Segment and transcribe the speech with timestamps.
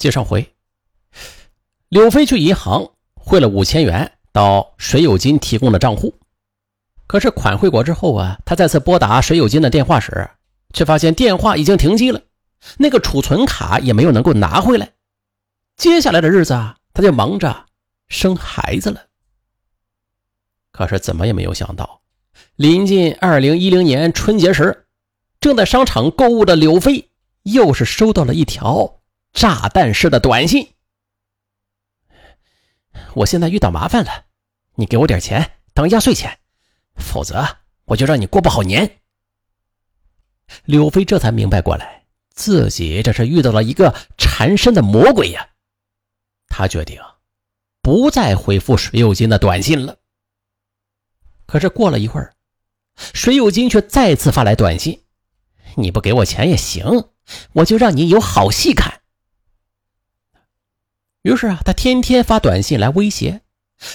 [0.00, 0.54] 接上回，
[1.90, 6.14] 柳飞去银行汇了五千元到水友金提供的账户，
[7.06, 10.30] 可是款汇过之后啊，他再次拨打水友金的电话时，
[10.72, 12.22] 却发现电话已经停机了，
[12.78, 14.92] 那个储存卡也没有能够拿回来。
[15.76, 17.66] 接下来的日子啊，他就忙着
[18.08, 19.02] 生孩子了。
[20.72, 22.00] 可是怎么也没有想到，
[22.56, 24.86] 临近二零一零年春节时，
[25.40, 27.10] 正在商场购物的柳飞
[27.42, 28.99] 又是收到了一条。
[29.32, 30.74] 炸弹式的短信。
[33.14, 34.26] 我现在遇到麻烦了，
[34.74, 36.38] 你给我点钱当压岁钱，
[36.96, 38.98] 否则我就让你过不好年。
[40.64, 45.50] 柳飞这才明白过来，自己这是遇到了一个缠身的魔鬼呀。
[46.48, 47.00] 他决定
[47.80, 49.98] 不再回复水有金的短信了。
[51.46, 52.34] 可是过了一会儿，
[52.96, 55.04] 水有金却再次发来短信
[55.76, 57.10] ：“你不给我钱也行，
[57.52, 58.99] 我就让你有好戏看。”
[61.22, 63.42] 于是啊，他天天发短信来威胁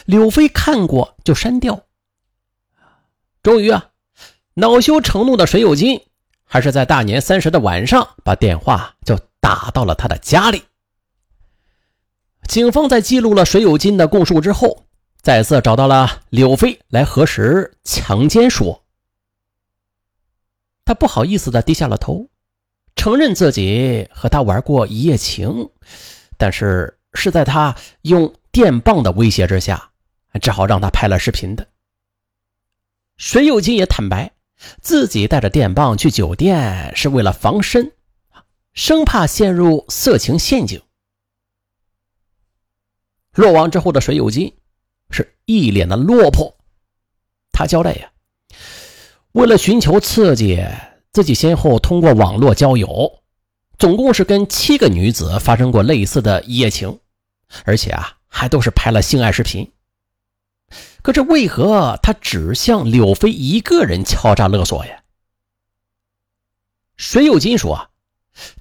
[0.05, 1.86] 柳飞，看过就删掉。
[3.41, 3.89] 终于啊，
[4.53, 5.99] 恼羞成怒的水有金，
[6.44, 10.64] 还是在大年三十的晚上把电话就打到了他的家里。
[12.47, 14.86] 警方在记录了水有金的供述之后，
[15.19, 18.83] 再次找到了柳飞来核实强奸说。
[20.86, 22.30] 他不好意思的低下了头，
[22.95, 25.71] 承认自己和他玩过一夜情，
[26.38, 26.99] 但是。
[27.16, 29.91] 是在他用电棒的威胁之下，
[30.41, 31.67] 只好让他拍了视频的。
[33.17, 34.33] 水友金也坦白，
[34.81, 37.93] 自己带着电棒去酒店是为了防身，
[38.73, 40.81] 生怕陷入色情陷阱。
[43.33, 44.53] 落网之后的水友金
[45.09, 46.58] 是一脸的落魄，
[47.52, 48.11] 他交代呀，
[49.31, 50.66] 为了寻求刺激，
[51.11, 53.21] 自己先后通过网络交友，
[53.77, 56.99] 总共是跟七个女子发生过类似的一夜情。
[57.63, 59.71] 而且啊，还都是拍了性爱视频。
[61.01, 65.03] 可这为何他只向柳飞一个人敲诈勒索呀？
[66.97, 67.89] 水有金说啊，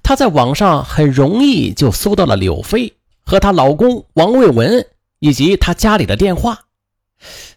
[0.03, 4.87] 他在网上很容易就搜到了柳飞和她老公王卫文
[5.19, 6.65] 以及他家里的电话。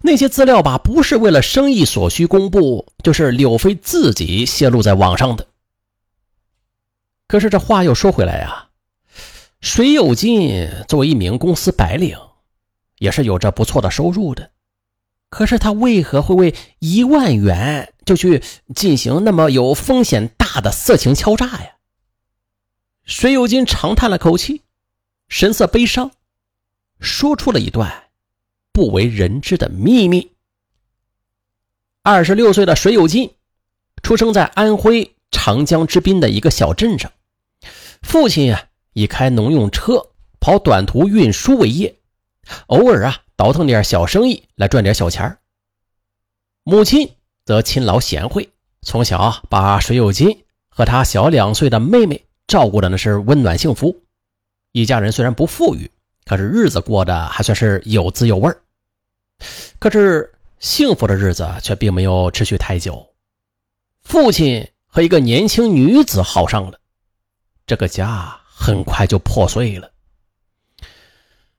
[0.00, 5.46] 那些资料吧，不是为了生意所需公布，就是柳飞自己泄露在网上的。
[7.26, 8.67] 可是这话又说回来呀。
[9.60, 12.16] 水有金作为一名公司白领，
[12.98, 14.52] 也是有着不错的收入的。
[15.30, 18.42] 可是他为何会为一万元就去
[18.74, 21.72] 进行那么有风险大的色情敲诈呀？
[23.04, 24.62] 水有金长叹了口气，
[25.28, 26.12] 神色悲伤，
[27.00, 28.04] 说出了一段
[28.72, 30.32] 不为人知的秘密。
[32.02, 33.34] 二十六岁的水有金，
[34.02, 37.12] 出生在安徽长江之滨的一个小镇上，
[38.02, 38.67] 父亲啊。
[38.98, 40.08] 以开农用车
[40.40, 41.94] 跑短途运输为业，
[42.66, 45.38] 偶尔啊倒腾点小生意来赚点小钱
[46.64, 47.08] 母亲
[47.44, 48.50] 则勤劳贤惠，
[48.82, 54.02] 从小啊把水有金和他小两岁的妹妹照顾的那是温暖幸福。
[54.72, 55.88] 一家人虽然不富裕，
[56.24, 58.52] 可是日子过得还算是有滋有味
[59.78, 63.14] 可是幸福的日子却并没有持续太久，
[64.02, 66.80] 父亲和一个年轻女子好上了，
[67.64, 68.40] 这个家。
[68.58, 69.92] 很快就破碎了。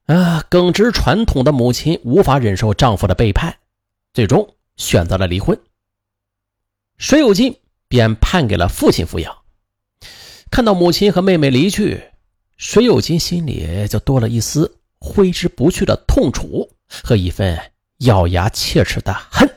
[0.07, 3.57] 啊，耿直传统的母亲无法忍受丈夫的背叛，
[4.13, 5.57] 最终选择了离婚。
[6.97, 7.57] 水有金
[7.87, 9.37] 便判给了父亲抚养。
[10.51, 12.03] 看到母亲和妹妹离去，
[12.57, 19.49] 水有金心里就多了一丝挥之不去的痛楚和一份咬牙切齿的恨。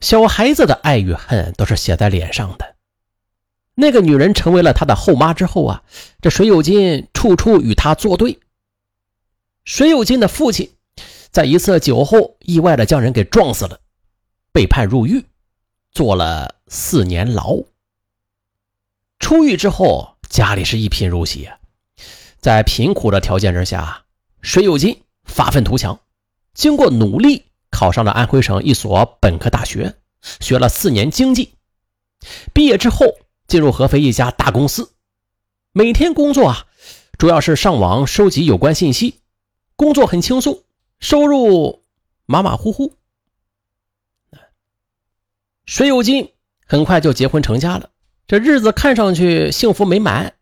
[0.00, 2.75] 小孩子的爱与恨都是写在脸上的。
[3.78, 5.82] 那个女人成为了他的后妈之后啊，
[6.22, 8.40] 这水有金处处与他作对。
[9.66, 10.72] 水有金的父亲
[11.30, 13.78] 在一次酒后意外的将人给撞死了，
[14.50, 15.26] 被判入狱，
[15.92, 17.58] 坐了四年牢。
[19.18, 21.50] 出狱之后，家里是一贫如洗，
[22.38, 24.04] 在贫苦的条件之下，
[24.40, 26.00] 水有金发愤图强，
[26.54, 29.96] 经过努力考上了安徽省一所本科大学，
[30.40, 31.52] 学了四年经济，
[32.54, 33.18] 毕业之后。
[33.46, 34.92] 进入合肥一家大公司，
[35.72, 36.66] 每天工作啊，
[37.18, 39.20] 主要是上网收集有关信息，
[39.76, 40.62] 工作很轻松，
[40.98, 41.84] 收入
[42.26, 42.94] 马马虎虎。
[45.64, 46.30] 水有金
[46.66, 47.90] 很快就结婚成家了，
[48.26, 50.34] 这日子看上去幸福美满。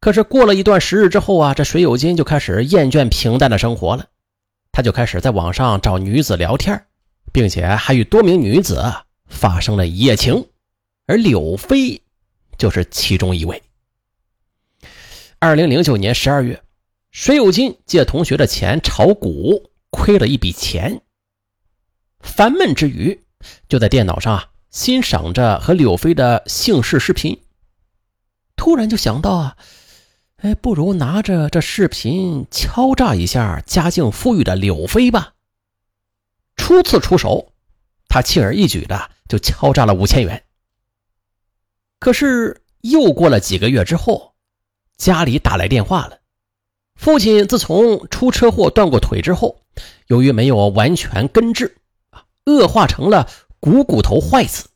[0.00, 4.06] 可是过了一段时日之后啊，这水有金就开始厌倦平淡的生活了，
[4.72, 6.84] 他就开始在网上找女子聊天，
[7.32, 8.92] 并且还与多名女子
[9.26, 10.48] 发生了一夜情，
[11.06, 12.01] 而柳飞。
[12.62, 13.60] 就是其中一位。
[15.40, 16.62] 二零零九年十二月，
[17.10, 21.02] 水有金借同学的钱炒股，亏了一笔钱。
[22.20, 23.24] 烦闷之余，
[23.68, 27.42] 就在电脑上啊欣赏着和柳飞的姓氏视频。
[28.54, 29.56] 突然就想到啊，
[30.36, 35.34] 哎，不如拿着这视频敲诈一下家境富裕的柳飞吧。
[36.54, 37.52] 初次出手，
[38.06, 40.44] 他轻而易举的就敲诈了五千元。
[42.02, 44.32] 可是又过了几个月之后，
[44.96, 46.18] 家里打来电话了，
[46.96, 49.60] 父亲自从出车祸断过腿之后，
[50.08, 51.76] 由于没有完全根治。
[52.44, 53.28] 恶化成了
[53.60, 54.66] 股骨头坏死，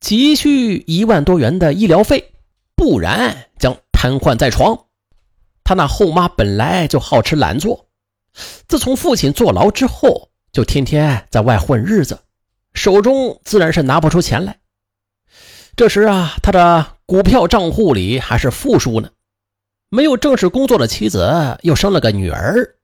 [0.00, 2.34] 急需一万多元的医疗费，
[2.76, 4.84] 不然将瘫痪在床。
[5.64, 7.86] 他那后妈本来就好吃懒做，
[8.68, 12.18] 自从父亲坐牢之后，就天天在外混日子，
[12.74, 14.58] 手中自然是拿不出钱来。
[15.76, 19.10] 这时啊，他的股票账户里还是负数呢，
[19.88, 22.76] 没有正式工作的妻子又生了个女儿，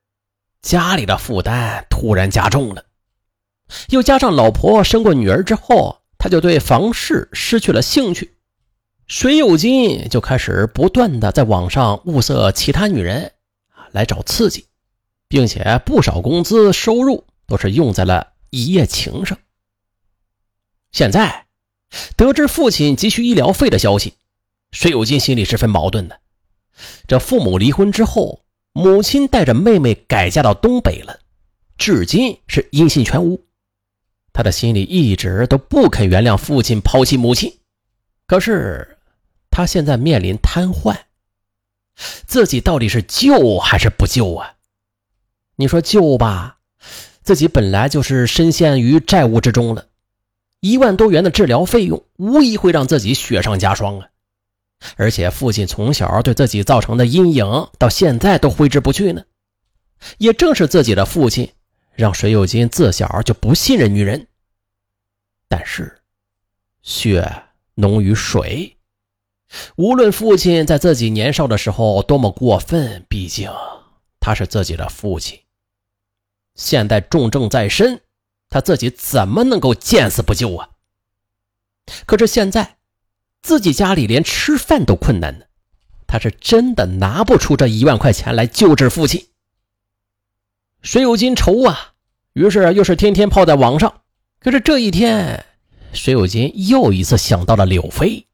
[0.63, 2.85] 家里的负担突然加重了。
[3.89, 8.37] 又加上老婆生过女儿之后，他就对房事失去了兴趣。
[9.07, 13.33] 水有金就开始不断的在网上物色其他女人
[13.93, 14.67] 来找刺激，
[15.29, 19.39] 并且不少工资收入都是用在了一夜情上。
[20.91, 21.46] 现在
[22.17, 24.15] 得知父亲急需医疗费的消息，
[24.73, 26.21] 水有金心里十分矛盾的。
[27.07, 31.21] 这父母离婚之后，母亲带着妹妹改嫁到东北了，
[31.79, 33.45] 至今是音信全无。
[34.33, 37.59] 他的心里一直都不肯原谅父亲抛弃母亲，
[38.27, 38.99] 可是
[39.51, 40.95] 他现在面临瘫痪，
[42.27, 44.57] 自己到底是救还是不救啊？
[45.57, 46.59] 你说救吧，
[47.23, 49.87] 自己本来就是深陷于债务之中了，
[50.61, 54.09] 一万多元的治疗费用无疑会让自己雪上加霜啊！
[54.97, 59.25] 而且父亲从小对自己造成的阴影到现在都挥之不去呢。
[60.19, 61.53] 也正是自己的父亲。
[61.95, 64.27] 让水有金自小就不信任女人，
[65.49, 65.99] 但是
[66.83, 67.43] 血
[67.75, 68.77] 浓于水，
[69.77, 73.51] 无论父亲在自己年少的时候多么过分，毕竟
[74.21, 75.41] 他是自己的父亲。
[76.55, 77.99] 现在重症在身，
[78.49, 80.69] 他自己怎么能够见死不救啊？
[82.05, 82.77] 可是现在
[83.43, 85.45] 自己家里连吃饭都困难呢，
[86.07, 89.29] 他是真的拿不出这一万块钱来救治父亲。
[90.83, 91.95] 水有金愁啊，
[92.33, 94.03] 于是又是天天泡在网上。
[94.39, 95.45] 可是这一天，
[95.93, 98.27] 水有金又一次想到了柳飞，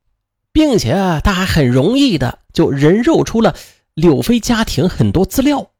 [0.52, 0.92] 并且
[1.24, 3.56] 他还很容易的就人肉出了
[3.94, 5.70] 柳飞家庭很多资料。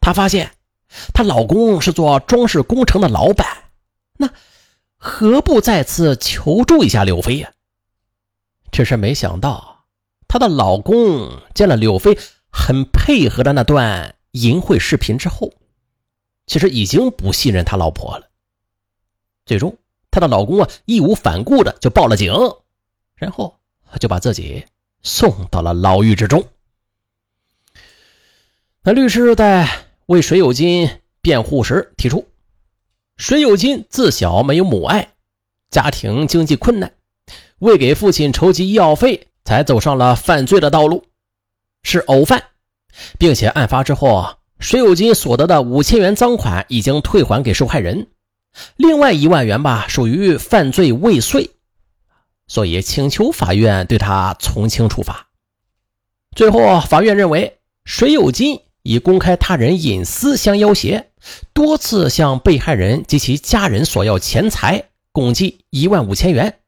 [0.00, 0.52] 他发现
[1.12, 3.70] 她老公是做装饰工程的老板，
[4.18, 4.30] 那
[4.96, 7.52] 何不再次求助一下柳飞呀？
[8.70, 9.84] 只是没想到，
[10.28, 12.18] 她的老公见了柳飞
[12.50, 15.52] 很配合的那段淫秽视频之后。
[16.44, 18.28] 其实已经不信任他老婆了。
[19.46, 19.78] 最终，
[20.10, 22.34] 她的老公啊义无反顾的就报了警，
[23.14, 23.60] 然后
[24.00, 24.66] 就把自己
[25.02, 26.44] 送到了牢狱之中。
[28.82, 29.68] 那律师在
[30.12, 30.90] 为水有金
[31.22, 32.28] 辩护时提出，
[33.16, 35.08] 水有金自小没有母爱，
[35.70, 36.92] 家庭经济困难，
[37.60, 41.06] 为给父亲筹集医药费，才走上了犯罪的道路，
[41.82, 42.42] 是偶犯，
[43.18, 44.36] 并且案发之后。
[44.58, 48.08] 水有金所得的五千元赃款已经退还给受害人，
[48.76, 51.50] 另外一万元吧属于犯罪未遂，
[52.46, 55.30] 所以请求法院对他从轻处罚。
[56.36, 61.04] 最后，法院认为水有金以公开他人隐私相要挟，
[61.52, 66.60] 多次向被害人及其家人索要钱财，共计一万五千元，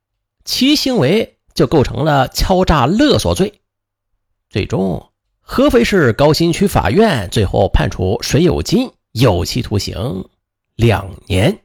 [0.44, 3.60] 其行为就构成了敲诈勒索罪。
[4.50, 5.10] 最终。
[5.46, 10.24] 合肥市高新区法院最后判处水有金有期徒刑
[10.74, 11.63] 两年。